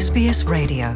SBS 0.00 0.46
Radio. 0.50 0.86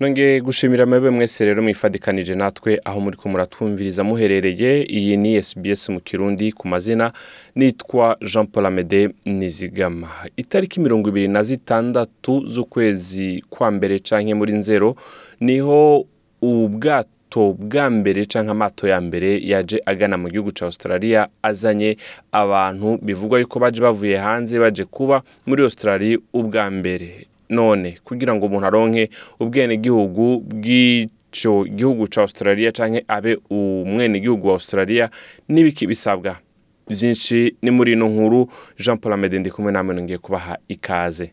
Nongeye 0.00 0.40
gushimira 0.40 0.86
mwebwe 0.86 1.10
mwese 1.10 1.44
rero 1.44 1.62
mwifadikanije 1.62 2.34
natwe 2.34 2.80
aho 2.84 3.00
muri 3.00 3.16
ko 3.16 3.28
muratwumviriza 3.28 4.04
muherereye. 4.04 4.82
Iyi 4.84 5.16
ni 5.16 5.42
SBS 5.42 5.88
mu 5.88 6.00
kirundi 6.00 6.52
ku 6.52 6.68
mazina 6.68 7.12
nitwa 7.54 8.16
Jean 8.32 8.46
Paul 8.46 8.66
Amede 8.66 9.10
Nizigama. 9.24 10.08
Itariki 10.36 10.80
mirongo 10.80 11.08
ibiri 11.08 11.28
na 11.28 11.42
zitandatu 11.42 12.46
z'ukwezi 12.46 13.44
kwa 13.50 13.70
mbere 13.70 13.98
canke 13.98 14.34
muri 14.34 14.52
nzero 14.52 14.96
ni 15.40 15.58
ho 15.60 16.06
ubwato 16.42 17.52
bwa 17.58 17.90
mbere 17.90 18.26
canke 18.26 18.50
amato 18.50 18.88
ya 18.88 19.00
mbere 19.00 19.40
yaje 19.44 19.82
agana 19.86 20.16
mu 20.18 20.28
gihugu 20.28 20.50
ca 20.52 20.62
Australia 20.64 21.28
azanye 21.42 21.96
abantu. 22.32 22.98
Bivugwa 23.02 23.40
yuko 23.40 23.58
baje 23.58 23.80
bavuye 23.82 24.16
hanze 24.18 24.58
baje 24.58 24.84
kuba 24.84 25.22
muri 25.46 25.62
Australia 25.62 26.18
ubwa 26.32 26.70
mbere. 26.70 27.26
None. 27.50 27.98
Kugira 28.04 28.34
ngo 28.34 28.46
umuntu 28.46 28.66
aronke 28.66 29.10
ubwenegihugu 29.40 30.40
bw'ico 30.40 31.64
gihugu 31.64 32.06
ca 32.08 32.20
Australia 32.22 32.72
canke 32.72 33.04
abe 33.08 33.38
umwenegihugu 33.50 34.46
wa 34.48 34.52
Australia 34.54 35.10
n'ibiki 35.48 35.86
bisabwa? 35.86 36.36
Vyinshi 36.88 37.54
ni 37.62 37.70
muri 37.70 37.92
ino 37.92 38.08
nkuru. 38.08 38.48
Jean 38.78 38.98
Paul 38.98 39.12
Amede 39.14 39.38
ndi 39.38 39.50
kumwe 39.50 39.72
namwe 39.72 39.94
nongeye 39.94 40.18
kubaha 40.18 40.58
ikaze. 40.68 41.32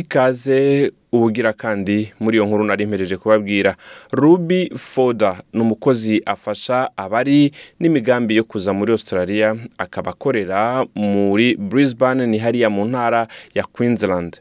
Ikaze 0.00 0.92
ubugira 1.12 1.52
kandi 1.52 2.12
muri 2.20 2.36
iyo 2.36 2.46
nkuru 2.46 2.64
nari 2.64 2.86
mpereje 2.86 3.16
kubabwira. 3.16 3.76
Ruby 4.12 4.70
foda 4.76 5.40
ni 5.52 5.60
umukozi 5.60 6.22
afasha 6.26 6.90
abari 6.96 7.52
n'imigambi 7.80 8.36
yo 8.36 8.44
kuza 8.44 8.72
muri 8.72 8.92
australia 8.92 9.56
akaba 9.78 10.10
akorera 10.10 10.84
muri 10.94 11.56
brisbane 11.56 12.26
ni 12.26 12.38
hariya 12.38 12.70
mu 12.70 12.84
ntara 12.84 13.28
ya 13.54 13.64
queensland. 13.64 14.40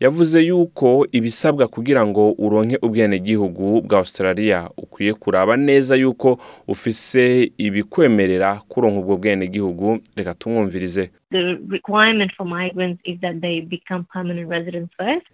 Yavuze 0.00 0.40
yuko 0.42 1.06
ibisabwa 1.12 1.68
kugira 1.68 2.06
ngo 2.06 2.32
uronke 2.38 2.78
ubwenegihugu 2.82 3.80
bwa 3.82 3.98
australia 3.98 4.70
ukwiye 4.76 5.14
kuraba 5.14 5.56
neza 5.56 5.96
yuko 5.96 6.38
ufise 6.68 7.52
ibikwemerera 7.58 8.60
kuronka 8.68 9.00
ubwo 9.00 9.16
bwenegihugu. 9.16 9.98
Reka 10.16 10.34
tumwumvirize. 10.34 11.10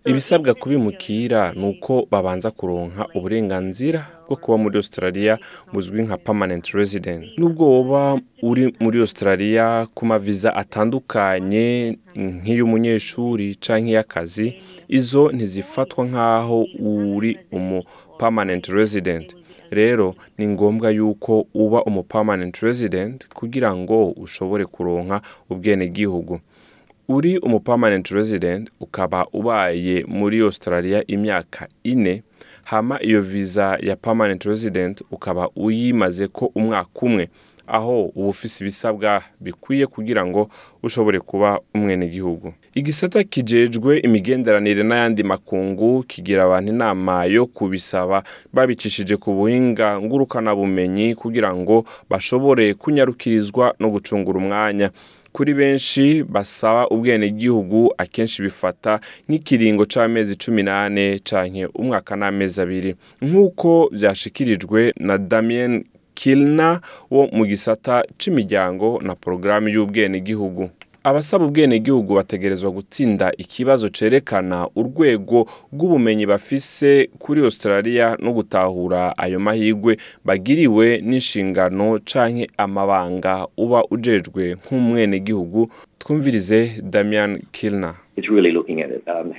Ibisabwa 0.05 0.55
kubimukira 0.55 1.53
ni 1.53 1.67
uko 1.69 2.07
babanza 2.11 2.51
kuronka 2.51 3.07
uburenganzira 3.15 4.07
bwo 4.33 4.37
kuba 4.41 4.59
muri 4.59 4.77
australia 4.77 5.39
buzwi 5.73 6.03
nka 6.03 6.17
permanent 6.17 6.67
resident. 6.71 7.39
Nubwo 7.39 7.71
woba 7.71 8.21
uri 8.43 8.75
muri 8.81 9.01
australia 9.01 9.87
ku 9.95 10.07
maviza 10.07 10.57
atandukanye 10.57 11.99
nk'iy'umunyeshuri 12.17 13.55
canke 13.61 13.91
iy'akazi 13.91 14.55
izo 14.89 15.33
ntizifatwa 15.33 16.05
nk'aho 16.07 16.67
uri 17.17 17.39
umu 17.53 17.83
permanent 18.19 18.67
resident. 18.69 19.37
Rero 19.71 20.15
ni 20.39 20.47
ngombwa 20.49 20.91
yuko 20.91 21.47
uba 21.55 21.85
umu 21.85 22.03
permanent 22.03 22.57
resident 22.57 23.29
kugira 23.29 23.77
ngo 23.77 24.11
ushobore 24.11 24.65
kuronka 24.67 25.21
ubwenegihugu. 25.51 26.41
Uri 27.09 27.39
umu 27.39 27.61
permanent 27.61 28.09
resident 28.09 28.71
ukaba 28.81 29.27
ubaye 29.33 30.05
muri 30.09 30.41
australia 30.41 31.05
imyaka 31.07 31.69
ine 31.85 32.23
hama 32.65 33.03
iyo 33.03 33.21
visa 33.23 33.79
ya 33.81 33.97
permanent 33.97 34.45
resident 34.45 35.03
ukaba 35.11 35.49
uyimaze 35.57 36.29
ko 36.29 36.53
umwaka 36.55 37.01
umwe. 37.03 37.29
Aho 37.67 38.05
uba 38.05 38.29
ufise 38.29 38.65
ibisabwa 38.65 39.23
bikwiye 39.41 39.87
kugira 39.87 40.27
ngo 40.27 40.49
ushobore 40.83 41.21
kuba 41.21 41.61
umwenegihugu. 41.75 42.53
Igisata 42.75 43.25
kijejwe 43.25 43.99
imigenderanire 43.99 44.83
n'ayandi 44.83 45.23
makungu 45.23 46.03
kigira 46.03 46.45
abantu 46.45 46.73
inama 46.73 47.25
yo 47.25 47.47
kubisaba. 47.47 48.23
Babicishije 48.53 49.17
ku 49.17 49.33
buhinga 49.33 50.01
ngurukanabumenyi 50.01 51.15
kugira 51.15 51.55
ngo 51.55 51.85
bashobore 52.11 52.75
kunyarukirizwa 52.75 53.75
no 53.81 53.89
gucungura 53.91 54.39
umwanya. 54.39 54.91
Kuri 55.33 55.55
benshi 55.55 56.25
basaba 56.25 56.89
ubwenegihugu 56.89 57.95
akenshi 57.99 58.43
bifata 58.43 59.01
nk'ikiringo 59.29 59.85
c'amezi 59.87 60.37
cumi 60.37 60.63
n'ane 60.63 61.19
canke 61.25 61.67
umwaka 61.75 62.17
n'amezi 62.17 62.61
abiri. 62.61 62.97
Nk'uko 63.23 63.89
vyashikirijwe 63.93 64.93
na 65.01 65.19
damien 65.19 65.85
kilna 66.15 66.81
wo 67.11 67.29
mu 67.33 67.47
gisata 67.47 68.05
c'imiryango 68.19 69.01
na 69.03 69.15
porogaramu 69.15 69.69
y'ubwenegihugu. 69.69 70.71
Abasaba 71.05 71.45
ubwenegihugu 71.45 72.15
bategerezwa 72.15 72.71
gutsinda 72.71 73.33
ikibazo 73.39 73.89
cerekana 73.89 74.69
urwego 74.77 75.47
rw'ubumenyi 75.73 76.27
bafise 76.27 77.11
kuri 77.19 77.41
australia 77.45 78.17
no 78.21 78.33
gutahura 78.33 79.19
ayo 79.19 79.41
mahigwe 79.41 79.97
bagiriwe 80.25 81.01
n'inshingano 81.01 81.99
canke 82.05 82.47
amabanga 82.57 83.47
uba 83.57 83.85
ujejwe 83.91 84.55
nk'umwenegihugu. 84.55 85.69
Twumvirize 85.99 86.83
damian 86.83 87.43
it. 87.61 87.73
Um, 89.07 89.33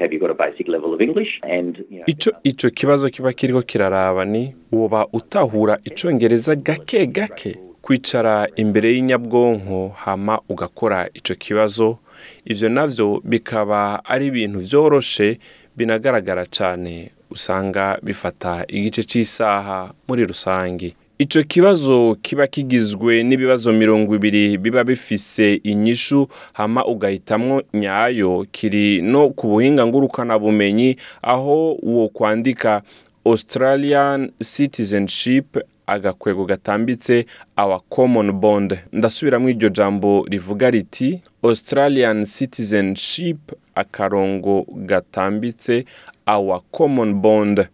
ico 2.06 2.32
ico 2.44 2.70
kibazo 2.70 3.10
kiba 3.10 3.34
kiriko 3.34 3.62
kiraraba 3.62 4.26
ni 4.26 4.56
woba 4.72 5.08
utahura 5.14 5.78
icongereza 5.84 6.56
gake 6.56 7.08
gake? 7.08 7.73
Kwicara 7.84 8.48
imbere 8.56 8.94
y'inyabwonko 8.96 9.92
hama 9.98 10.40
ugakora 10.50 11.10
ico 11.14 11.36
kibazo 11.36 11.98
ivyo 12.46 12.70
navyo 12.70 13.22
bikaba 13.24 14.06
ari 14.06 14.26
ibintu 14.28 14.60
vyoroshe 14.60 15.40
binagaragara 15.78 16.46
cane 16.46 17.12
usanga 17.32 17.98
bifata 18.04 18.66
igice 18.68 19.04
c'isaha 19.04 19.94
muri 20.08 20.26
rusangi 20.26 20.96
ico 21.18 21.44
kibazo 21.44 22.18
kiba 22.22 22.48
kigizwe 22.48 23.24
n'ibibazo 23.24 23.74
mirongo 23.74 24.16
ibiri 24.16 24.58
biba 24.58 24.84
bifise 24.84 25.54
inyishu 25.56 26.28
hama 26.54 26.86
ugahitamwo 26.86 27.64
nyayo 27.74 28.46
kiri 28.52 29.02
no 29.02 29.30
ku 29.30 29.48
buhinga 29.48 29.88
ngurukanabumenyi 29.88 30.96
aho 31.22 31.72
uwo 31.74 32.08
kwandika 32.10 32.82
australian 33.26 34.32
citizenship 34.56 35.58
agakwego 35.88 36.46
gatambitse 36.46 37.26
our 37.58 37.82
common 37.90 38.32
bond. 38.32 38.80
Ndasubiramwo 38.94 39.50
iryo 39.50 39.70
jambo 39.70 40.26
rivuga 40.30 40.70
riti 40.70 41.22
australian 41.44 42.26
citizenship 42.26 43.38
akarongo 43.76 44.66
gatambitse 44.76 45.86
our 46.28 46.62
common 46.72 47.14
bond. 47.14 47.68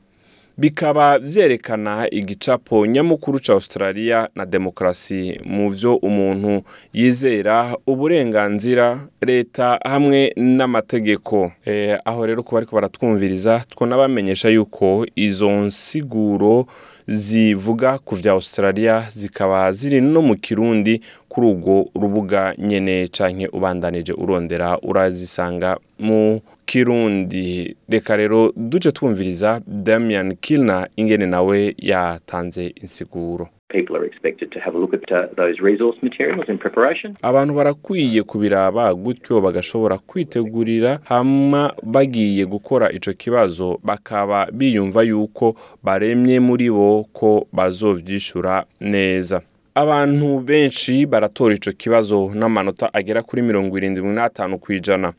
Bikaba 0.58 1.20
vyerekana 1.20 2.08
igicapo 2.12 2.86
nyamukuru 2.86 3.40
ca 3.40 3.50
australia 3.54 4.30
na 4.36 4.46
demokarasi 4.46 5.40
mu 5.46 5.70
vyo 5.70 5.96
umuntu 5.96 6.64
yizera 6.94 7.78
uburenganzira 7.88 9.08
leta 9.22 9.80
hamwe 9.84 10.34
n'amategeko. 10.36 11.52
E, 11.66 11.98
aho 12.06 12.26
rero 12.26 12.44
kuba 12.44 12.58
ariko 12.58 12.76
baratwumviriza 12.76 13.64
twonabamenyesha 13.70 14.50
yuko 14.50 15.06
izo 15.16 15.52
nsiguro 15.52 16.66
zivuga 17.10 17.98
ku 17.98 18.16
vya 18.16 18.32
australia 18.32 19.06
zikaba 19.10 19.72
ziri 19.72 20.02
no 20.02 20.22
mu 20.22 20.36
kirundi 20.38 21.02
kuri 21.40 21.52
urwo 21.52 21.86
rubuga 21.96 22.54
nyene 22.58 23.08
canke 23.08 23.48
ubandanije 23.48 24.14
urondera 24.14 24.78
urazisanga 24.82 25.78
mu 26.00 26.42
kirundi. 26.66 27.76
Reka 27.90 28.18
rero 28.18 28.52
duce 28.56 28.92
twumviriza 28.92 29.62
damian 29.68 30.36
kilna 30.36 30.88
ingene 30.96 31.26
nawe 31.26 31.76
yatanze 31.78 32.74
insiguro. 32.82 33.48
Uh, 36.84 37.16
abantu 37.22 37.54
barakwiye 37.54 38.24
kubiraba 38.24 38.94
gutyo 38.94 39.42
bagashobora 39.42 39.98
kwitegurira 39.98 41.00
hama 41.04 41.74
bagiye 41.84 42.46
gukora 42.46 42.92
ico 42.92 43.14
kibazo 43.14 43.80
bakaba 43.84 44.48
biyumva 44.52 45.04
yuko 45.04 45.56
baremye 45.84 46.40
muri 46.40 46.70
bo 46.72 47.06
ko 47.14 47.48
bazovyishura 47.54 48.66
neza. 48.80 49.42
Abantu 49.76 50.40
benshi 50.40 51.06
baratora 51.06 51.56
ico 51.56 51.72
kibazo 51.72 52.32
n'amanota 52.36 52.94
agera 52.94 53.24
kuri 53.24 53.42
mirongo 53.42 53.78
irindwi 53.78 54.08
n'atanu 54.14 54.58
kw'ijana 54.60 55.14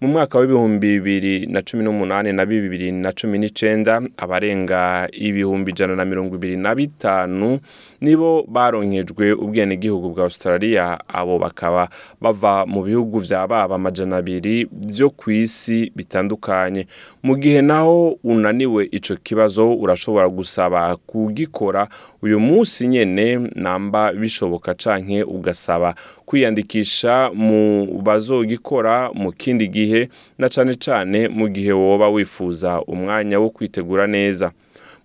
mu 0.00 0.08
mwaka 0.08 0.38
w'ibihumbi 0.38 0.98
bibiri 0.98 1.46
na 1.46 1.62
cumi 1.62 1.84
n'umunani 1.84 2.32
na 2.32 2.42
bibiri 2.46 2.92
na 2.92 3.12
cumi 3.12 3.38
n'icenda 3.38 4.02
abarenga 4.16 5.08
ibihumbi 5.12 5.70
ijana 5.70 5.94
na 5.96 6.04
mirongo 6.04 6.34
ibiri 6.34 6.56
na 6.56 6.74
bitanu 6.74 7.60
nibo 8.00 8.42
baronkejwe 8.48 9.32
ubwenegihugu 9.32 10.10
bwa 10.10 10.24
australia. 10.24 10.98
Abo 11.08 11.38
bakaba 11.38 11.88
bava 12.20 12.66
mu 12.66 12.82
bihugu 12.82 13.18
vya 13.18 13.46
baba 13.46 13.74
amajana 13.74 14.16
abiri 14.16 14.66
vyo 14.72 15.10
ku 15.10 15.30
isi 15.30 15.92
bitandukanye. 15.94 16.86
Mu 17.22 17.36
gihe 17.36 17.62
naho 17.62 18.18
unaniwe 18.24 18.88
ico 18.92 19.16
kibazo 19.16 19.74
urashobora 19.74 20.28
gusaba 20.28 20.96
kugikora. 20.96 21.88
Uyu 22.22 22.40
munsi 22.40 22.86
nyene 22.88 23.36
namba 23.54 24.12
bishoboka 24.12 24.74
canke 24.74 25.22
ugasaba 25.22 25.94
kwiyandikisha 26.26 27.30
mu 27.34 27.86
bazogikora 28.02 29.10
mu 29.14 29.32
kindi 29.32 29.68
gihe 29.68 30.08
na 30.38 30.48
cane 30.48 30.74
cane 30.74 31.28
mu 31.28 31.48
gihe 31.48 31.72
woba 31.72 32.08
wifuza 32.08 32.82
umwanya 32.82 33.38
wo 33.40 33.50
kwitegura 33.50 34.06
neza. 34.06 34.52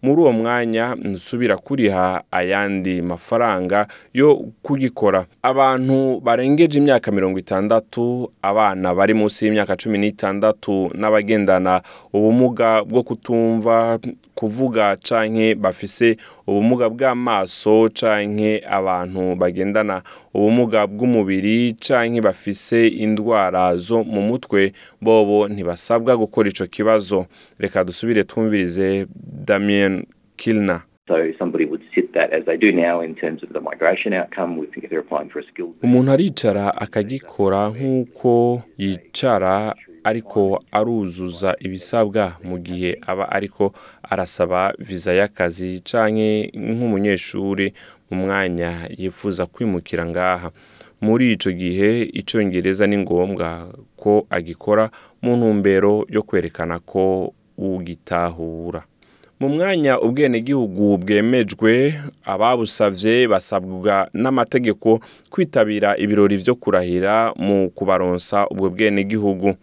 Muri 0.01 0.21
uwo 0.21 0.31
mwanya 0.31 0.95
ntusubira 0.95 1.57
kuriha 1.57 2.23
ayandi 2.31 3.01
mafaranga 3.01 3.87
yo 4.13 4.35
kugikora. 4.61 5.25
Abantu 5.41 6.19
barengeje 6.19 6.77
imyaka 6.77 7.11
mirongo 7.11 7.39
itandatu 7.39 8.31
abana 8.41 8.95
bari 8.95 9.13
munsi 9.13 9.45
y'imyaka 9.45 9.75
cumi 9.75 9.97
n'itandatu 9.97 10.91
n'abagendana 10.95 11.81
ubumuga 12.13 12.83
bwo 12.83 13.03
kutumva 13.03 13.99
kuvuga 14.37 14.95
canke 14.95 15.55
bafise 15.55 16.17
ubumuga 16.47 16.89
bw'amaso 16.89 17.89
canke 17.89 18.61
abantu 18.69 19.35
bagendana 19.35 20.01
ubumuga 20.33 20.87
bw'umubiri 20.87 21.73
canke 21.73 22.21
bafise 22.21 22.87
indwara 22.87 23.77
zo 23.77 24.03
mu 24.03 24.21
mutwe 24.21 24.71
bobo 25.01 25.47
ntibasabwa 25.47 26.17
gukora 26.17 26.49
ico 26.49 26.65
kibazo 26.67 27.25
reka 27.59 27.83
dusubire 27.83 28.23
twumvirize 28.23 29.07
Damien 29.45 30.05
Kilner 30.37 30.81
So 31.07 31.15
somebody 31.39 31.63
would 31.65 31.81
sit 31.95 32.11
that 32.13 32.33
as 32.33 32.43
they 32.45 32.57
do 32.57 32.69
now 32.73 32.99
in 32.99 33.15
terms 33.15 33.41
of 33.41 33.53
the 33.53 33.61
migration 33.61 34.11
outcome. 34.13 34.57
We 34.57 34.65
think 34.67 34.83
if 34.83 34.89
they're 34.89 34.99
applying 35.07 35.29
for 35.29 35.39
a 35.39 35.43
skilled 35.51 35.73
umuntu 35.83 36.11
aricara 36.11 36.75
akagikora 36.77 37.69
nk'uko 37.69 38.61
yicara 38.77 39.75
ariko 40.07 40.63
aruzuza 40.71 41.55
ibisabwa 41.59 42.23
mu 42.43 42.57
gihe 42.59 42.95
aba 43.07 43.25
ariko 43.37 43.73
arasaba 44.11 44.73
viza 44.79 45.11
y'akazi 45.19 45.79
canke 45.83 46.51
nk'umunyeshuri 46.55 47.73
mu 48.09 48.15
mwanya 48.23 48.71
yifuza 48.97 49.45
kwimukira 49.45 50.05
ngaha. 50.05 50.49
Muri 51.01 51.31
ico 51.33 51.51
gihe 51.51 52.03
icongereza 52.19 52.87
ni 52.87 52.97
ngombwa 52.97 53.69
ko 53.95 54.25
agikora 54.29 54.89
mu 55.21 55.35
ntumbero 55.37 56.05
yo 56.09 56.23
kwerekana 56.23 56.79
ko 56.79 57.33
ugitahura. 57.57 58.81
Mu 59.39 59.49
mwanya 59.49 59.99
ubwenegihugu 60.01 60.97
bwemejwe 60.97 61.93
ababusavye 62.25 63.27
basabwa 63.27 64.09
n'amategeko 64.13 64.99
kwitabira 65.29 65.97
ibirori 65.97 66.37
vyo 66.37 66.55
kurahira 66.55 67.33
mu 67.37 67.69
kubaronsa 67.69 68.47
ubwo 68.49 68.69
bwenegihugu. 68.69 69.53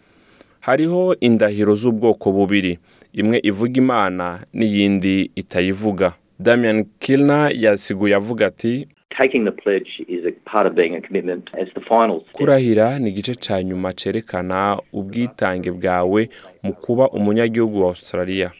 Hariho 0.66 1.16
indahiro 1.20 1.74
z'ubwoko 1.74 2.32
bubiri. 2.32 2.78
Imwe 3.12 3.38
ivuga 3.42 3.76
imana 3.80 4.40
n'iyindi 4.52 5.30
itayivuga. 5.36 6.12
Damian 6.38 6.84
kilner 6.98 7.52
yasiguye 7.56 8.14
avuga 8.14 8.46
ati 8.46 8.88
Taking 9.18 9.44
the 9.44 9.52
pledge 9.52 9.90
is 10.08 10.24
a 10.26 10.32
part 10.50 10.66
of 10.66 10.74
being 10.74 10.94
a 10.96 11.00
commitment 11.00 11.44
as 11.54 11.68
the 11.74 11.80
final 11.80 12.20
step. 12.20 12.32
kurahira 12.32 12.98
ni 12.98 13.10
igice 13.10 13.34
ca 13.34 13.62
nyuma 13.62 13.92
cerekana 13.92 14.78
ubwitange 14.92 15.70
bwawe 15.70 16.28
mu 16.62 16.72
kuba 16.74 17.08
umunyagihugu 17.10 17.82
wa 17.82 17.88
australia. 17.88 18.50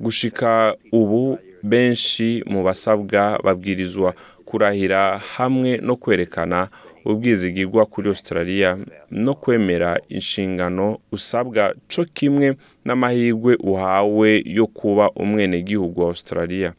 Gushika 0.00 0.74
ubu 0.92 1.38
benshi 1.62 2.42
mu 2.46 2.62
basabwa 2.62 3.40
babwirizwa 3.44 4.14
kurahira 4.44 5.18
hamwe 5.18 5.76
no 5.82 5.96
kwerekana 5.96 6.68
ubwizigirwa 7.10 7.86
kuri 7.86 8.08
australia 8.08 8.78
no 9.10 9.34
kwemera 9.34 10.00
inshingano 10.08 10.98
usabwa 11.12 11.74
co 11.94 12.04
kimwe 12.14 12.56
n'amahirwe 12.84 13.54
uhawe 13.60 14.42
yo 14.46 14.66
kuba 14.66 15.10
umwenegihugu 15.10 16.00
wa 16.00 16.06
australia. 16.08 16.72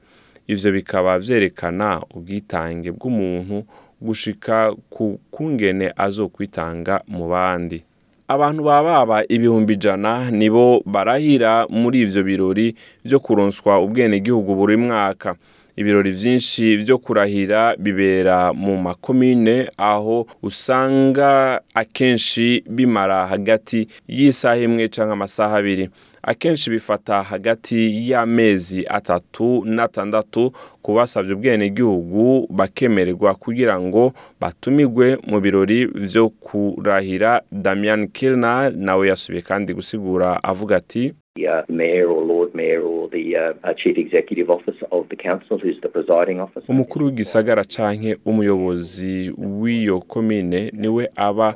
Ivyo 0.47 0.71
bikaba 0.71 1.19
vyerekana 1.19 2.01
ubwitange 2.15 2.91
bw'umuntu 2.91 3.63
gushika 4.01 4.75
ku 4.89 5.19
kungene 5.31 5.93
azokwitanga 5.97 7.01
mu 7.07 7.27
bandi. 7.29 7.83
Abantu 8.27 8.63
baba 8.63 8.93
baba 9.05 9.23
ibihumbi 9.27 9.73
ijana 9.73 10.31
nibo 10.31 10.81
barahira 10.85 11.67
muri 11.69 12.01
ivyo 12.01 12.23
birori 12.23 12.75
vyo 13.05 13.19
kuronswa 13.19 13.79
ubwenegihugu 13.79 14.55
buri 14.55 14.77
mwaka. 14.77 15.35
Ibirori 15.77 16.11
vyinshi 16.11 16.77
vyo 16.77 16.97
kurahira 16.97 17.75
bibera 17.79 18.53
mu 18.53 18.77
makomine 18.77 19.69
aho 19.77 20.27
usanga 20.43 21.61
akenshi 21.73 22.63
bimara 22.69 23.27
hagati 23.27 23.87
y'isaha 24.07 24.57
imwe 24.57 24.87
canke 24.87 25.11
amasaha 25.13 25.57
abiri. 25.57 25.89
Akenshi 26.23 26.69
bifata 26.69 27.23
hagati 27.23 28.09
y'amezi 28.09 28.85
atatu 28.87 29.63
n'atandatu 29.65 30.51
ku 30.81 30.93
basavye 30.93 31.33
ubwenegihugu 31.33 32.47
bakemererwa 32.49 33.35
kugira 33.35 33.79
ngo 33.79 34.13
batumigwe 34.41 35.17
mu 35.27 35.39
birori 35.39 35.85
vyo 35.85 36.29
kurahira 36.29 37.41
damian 37.51 38.07
kilner 38.07 38.73
nawe 38.75 39.07
yasubiye 39.07 39.41
kandi 39.41 39.73
gusigura 39.73 40.43
avuga 40.43 40.75
ati 40.75 41.13
The 41.37 41.47
uh, 41.47 41.61
mayor 41.69 42.07
or 42.09 42.23
lord 42.25 42.55
mayor 42.55 42.81
or 42.81 43.09
the 43.09 43.35
uh, 43.35 43.53
uh, 43.63 43.73
chief 43.73 43.95
executive 43.97 44.49
officer 44.49 44.85
of 44.91 45.07
the 45.09 45.15
council, 45.15 45.57
who's 45.59 45.79
the 45.81 45.89
presiding 45.89 46.39
officer. 46.39 46.65
umukuru 46.71 47.05
w'igisagara 47.05 47.63
canke 47.63 48.17
umuyobozi 48.25 49.33
w'iyo 49.37 49.99
komine 50.01 50.71
ni 50.73 50.87
we 50.87 51.09
aba 51.15 51.55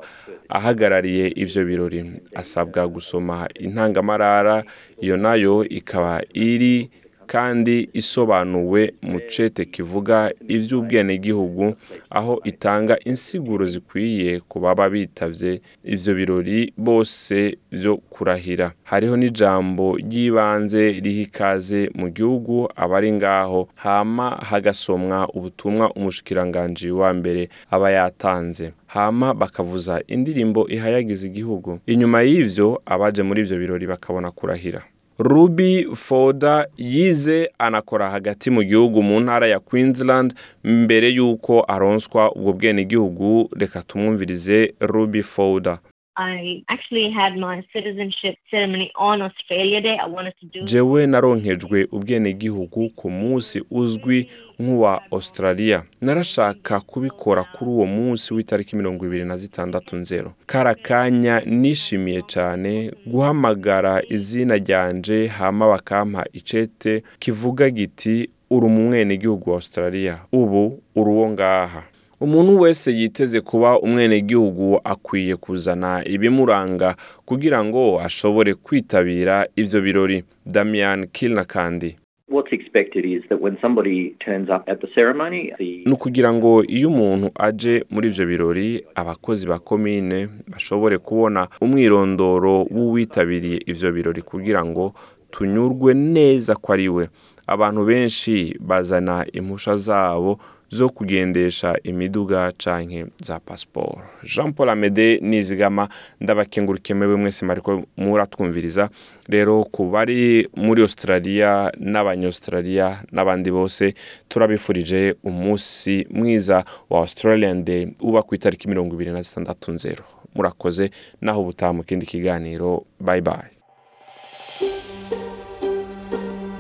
ahagarariye 0.50 1.28
ivyo 1.36 1.66
birori 1.66 2.06
asabwa 2.36 2.88
gusoma 2.88 3.50
intangamarara 3.60 4.64
iyo 5.02 5.18
na 5.18 5.36
yo 5.36 5.66
ikaba 5.66 6.24
iri 6.34 6.90
kandi 7.34 7.90
isobanuwe 7.94 8.94
mu 9.02 9.20
cete 9.32 9.66
kivuga 9.66 10.32
ivy'ubwenegihugu 10.56 11.76
aho 12.10 12.42
itanga 12.44 12.96
insiguro 13.06 13.66
zikwiye 13.66 14.40
ku 14.50 14.60
baba 14.60 14.90
bitavye 14.90 15.62
ivyo 15.84 16.12
birori 16.16 16.74
bose 16.78 17.58
vyo 17.72 17.98
kurahira. 17.98 18.72
Hariho 18.84 19.16
n'ijambo 19.18 19.96
ry'ibanze 19.98 20.92
riha 21.04 21.22
ikaze 21.22 21.90
mu 21.96 22.10
gihugu 22.10 22.68
abari 22.76 23.12
ngaho 23.12 23.70
hama 23.76 24.30
hagasomwa 24.50 25.28
ubutumwa 25.34 25.86
umushikiranganji 25.94 26.92
wa 26.92 27.14
mbere 27.14 27.50
aba 27.72 27.92
yatanze. 27.92 28.72
Hama 28.88 29.34
bakavuza 29.34 30.02
indirimbo 30.08 30.68
ihayagiza 30.68 31.28
igihugu. 31.28 31.80
Inyuma 31.88 32.22
y'ivyo 32.22 32.82
abaje 32.86 33.24
muri 33.24 33.42
ivyo 33.42 33.58
birori 33.58 33.88
bakabona 33.88 34.32
kurahira. 34.32 34.82
Ruby 35.24 35.88
foda 35.96 36.68
yize 36.78 37.50
anakora 37.60 38.10
hagati 38.10 38.50
mu 38.52 38.64
gihugu 38.64 39.04
mu 39.04 39.20
ntara 39.20 39.48
ya 39.48 39.60
queensland 39.60 40.34
mbere 40.64 41.10
y'uko 41.10 41.62
aronswa 41.68 42.32
ubwo 42.32 42.54
bwenegihugu. 42.54 43.50
Reka 43.56 43.82
tumwumvirize 43.84 44.74
ruby 44.80 45.24
foda 45.24 45.80
I 46.18 46.64
actually 46.68 47.10
had 47.12 47.38
my 47.38 47.64
citizenship 47.74 48.36
ceremony 48.52 48.92
on 49.00 49.22
Australia 49.22 49.82
Day. 49.82 49.98
I 49.98 50.08
wanted 50.08 50.34
to 50.42 50.46
do 50.46 50.66
jewe 50.66 51.08
naronkejwe 51.08 51.88
ubwenegihugu 51.92 52.90
ku 52.90 53.10
munsi 53.10 53.64
uzwi 53.72 54.30
nk'uwa 54.60 55.02
australia. 55.12 55.84
Narashaka 56.02 56.80
kubikora 56.80 57.44
kuri 57.44 57.72
uwo 57.72 57.86
munsi 57.86 58.34
w'itariki 58.34 58.76
mirongo 58.76 59.06
ibiri 59.06 59.26
na 59.26 59.38
zitandatu 59.38 59.96
nzero. 59.96 60.34
Kara 60.46 60.76
kanya 60.76 61.40
nishimiye 61.46 62.22
cyane 62.22 62.92
guhamagara 63.06 64.04
izina 64.10 64.56
ryanje 64.58 65.28
hama 65.28 65.68
bakampa 65.68 66.26
icete 66.34 67.04
kivuga 67.20 67.70
giti 67.70 68.30
uri 68.50 68.66
umwenegihugu 68.66 69.50
wa 69.50 69.56
australia. 69.56 70.18
Ubu 70.32 70.84
uri 70.96 71.10
uwo 71.10 71.30
ngaha. 71.30 71.84
Umuntu 72.22 72.60
wese 72.60 72.92
yiteze 72.94 73.42
kuba 73.42 73.80
umwenegihugu 73.80 74.80
akwiye 74.84 75.36
kuzana 75.36 76.06
ibimuranga 76.08 76.96
kugira 77.26 77.64
ngo 77.66 78.00
ashobore 78.02 78.54
kwitabira 78.54 79.48
ivyo 79.56 79.82
birori. 79.82 80.24
Damian 80.46 81.08
kilna 81.08 81.44
kandi 81.44 81.96
What's 82.30 82.54
expected 82.54 83.06
is 83.06 83.24
that 83.30 83.42
when 83.42 83.58
somebody 83.62 84.16
turns 84.26 84.50
up 84.50 84.64
at 84.70 84.80
the 84.82 84.88
ceremony, 84.96 85.52
the 85.58 85.84
ni 85.86 85.92
ukugira 85.92 86.34
ngo 86.34 86.64
iyo 86.64 86.88
umuntu 86.90 87.32
aje 87.36 87.86
muri 87.90 88.08
ivyo 88.08 88.26
birori 88.26 88.86
abakozi 88.96 89.48
ba 89.48 89.60
komine 89.60 90.28
bashobore 90.48 90.98
kubona 90.98 91.48
umwirondoro 91.62 92.64
w'uwitabiriye 92.72 93.60
ivyo 93.66 93.92
birori 93.92 94.22
kugira 94.22 94.66
ngo 94.66 94.94
tunyurwe 95.32 95.94
neza 95.94 96.56
ko 96.56 96.74
ari 96.74 96.90
we. 96.90 97.10
Abantu 97.48 97.86
benshi 97.86 98.56
bazana 98.60 99.26
impusha 99.34 99.74
zabo 99.78 100.40
zo 100.72 100.90
kugendesha 100.90 101.76
imiduga 101.84 102.52
canke 102.58 103.06
za 103.24 103.40
pasiporo. 103.40 104.02
Jean 104.24 104.54
paul 104.54 104.70
amede 104.70 105.20
nizigama 105.22 105.90
ndabakengurukiye 106.20 106.96
mwebwe 106.98 107.16
mwese 107.16 107.46
mariko 107.46 107.84
muratwumviriza. 107.98 108.90
Rero 109.30 109.64
ku 109.64 109.86
bari 109.92 110.48
muri 110.56 110.82
australia 110.82 111.72
n'abanyaustralia 111.80 113.04
n'abandi 113.12 113.52
bose 113.52 113.94
turabifurije 114.30 115.16
umunsi 115.24 116.08
mwiza 116.10 116.66
wa 116.90 117.00
australian 117.00 117.64
day 117.66 117.88
uba 118.02 118.24
ku 118.24 118.36
itariki 118.36 118.68
mirongo 118.68 118.96
ibiri 118.96 119.12
na 119.12 119.22
zitandatu 119.22 119.72
nzero. 119.72 120.04
Murakoze 120.36 120.92
naho 121.22 121.42
ubutaha 121.42 121.74
mu 121.74 121.84
kindi 121.84 122.06
kiganiro. 122.06 122.86
Bye 123.00 123.22
bye. 123.22 123.61